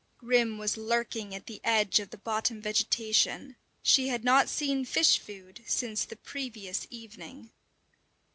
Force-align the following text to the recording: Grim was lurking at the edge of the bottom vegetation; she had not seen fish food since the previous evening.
Grim 0.17 0.57
was 0.57 0.77
lurking 0.77 1.35
at 1.35 1.45
the 1.45 1.61
edge 1.63 1.99
of 1.99 2.09
the 2.09 2.17
bottom 2.17 2.59
vegetation; 2.59 3.55
she 3.83 4.07
had 4.07 4.23
not 4.23 4.49
seen 4.49 4.83
fish 4.83 5.19
food 5.19 5.61
since 5.67 6.05
the 6.05 6.15
previous 6.15 6.87
evening. 6.89 7.51